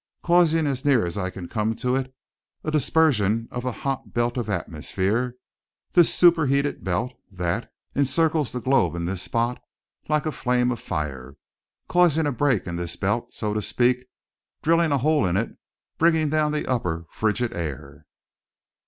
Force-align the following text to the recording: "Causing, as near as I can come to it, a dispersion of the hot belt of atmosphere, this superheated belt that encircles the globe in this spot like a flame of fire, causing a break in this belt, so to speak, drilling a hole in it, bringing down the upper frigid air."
"Causing, 0.23 0.65
as 0.65 0.83
near 0.83 1.05
as 1.05 1.15
I 1.15 1.29
can 1.29 1.47
come 1.47 1.75
to 1.75 1.95
it, 1.95 2.11
a 2.63 2.71
dispersion 2.71 3.47
of 3.51 3.61
the 3.61 3.71
hot 3.71 4.15
belt 4.15 4.35
of 4.35 4.49
atmosphere, 4.49 5.35
this 5.93 6.11
superheated 6.11 6.83
belt 6.83 7.13
that 7.29 7.71
encircles 7.95 8.51
the 8.51 8.59
globe 8.61 8.95
in 8.95 9.05
this 9.05 9.21
spot 9.21 9.61
like 10.09 10.25
a 10.25 10.31
flame 10.31 10.71
of 10.71 10.79
fire, 10.79 11.35
causing 11.87 12.25
a 12.25 12.31
break 12.31 12.65
in 12.65 12.77
this 12.77 12.95
belt, 12.95 13.31
so 13.31 13.53
to 13.53 13.61
speak, 13.61 14.07
drilling 14.63 14.91
a 14.91 14.97
hole 14.97 15.23
in 15.23 15.37
it, 15.37 15.55
bringing 15.99 16.31
down 16.31 16.51
the 16.51 16.65
upper 16.65 17.05
frigid 17.11 17.53
air." 17.53 18.07